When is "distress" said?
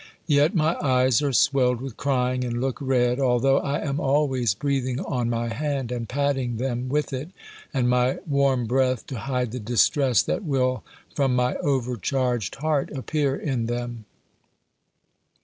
9.59-10.23